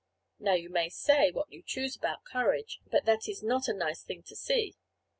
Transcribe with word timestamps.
Now 0.39 0.55
you 0.55 0.71
may 0.71 0.89
say 0.89 1.29
what 1.29 1.51
you 1.53 1.61
choose 1.61 1.95
about 1.95 2.23
courage, 2.25 2.79
but 2.89 3.05
that 3.05 3.29
is 3.29 3.43
not 3.43 3.67
a 3.67 3.73
nice 3.75 4.01
thing 4.01 4.23
to 4.23 4.35
see. 4.35 4.75